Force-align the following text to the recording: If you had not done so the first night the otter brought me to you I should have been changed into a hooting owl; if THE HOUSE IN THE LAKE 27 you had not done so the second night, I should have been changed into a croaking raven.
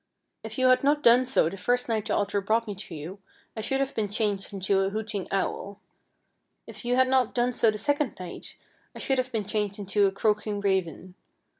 If 0.43 0.57
you 0.57 0.69
had 0.69 0.83
not 0.83 1.03
done 1.03 1.27
so 1.27 1.47
the 1.47 1.59
first 1.59 1.87
night 1.87 2.07
the 2.07 2.15
otter 2.15 2.41
brought 2.41 2.65
me 2.65 2.73
to 2.73 2.95
you 2.95 3.19
I 3.55 3.61
should 3.61 3.79
have 3.79 3.93
been 3.93 4.09
changed 4.09 4.51
into 4.51 4.79
a 4.79 4.89
hooting 4.89 5.27
owl; 5.29 5.79
if 6.65 6.81
THE 6.81 6.89
HOUSE 6.89 6.89
IN 6.89 6.89
THE 6.89 6.89
LAKE 6.89 6.89
27 6.89 6.89
you 6.89 6.95
had 6.95 7.07
not 7.27 7.35
done 7.35 7.53
so 7.53 7.69
the 7.69 7.77
second 7.77 8.17
night, 8.19 8.55
I 8.95 8.97
should 8.97 9.19
have 9.19 9.31
been 9.31 9.45
changed 9.45 9.77
into 9.77 10.07
a 10.07 10.11
croaking 10.11 10.59
raven. 10.59 11.13